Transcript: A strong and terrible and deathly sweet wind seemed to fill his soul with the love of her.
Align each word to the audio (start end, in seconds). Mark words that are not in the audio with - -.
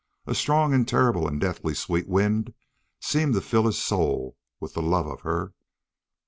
A 0.25 0.33
strong 0.33 0.73
and 0.73 0.87
terrible 0.87 1.27
and 1.27 1.39
deathly 1.39 1.75
sweet 1.75 2.07
wind 2.07 2.55
seemed 2.99 3.35
to 3.35 3.41
fill 3.41 3.67
his 3.67 3.77
soul 3.79 4.35
with 4.59 4.73
the 4.73 4.81
love 4.81 5.05
of 5.05 5.21
her. 5.21 5.53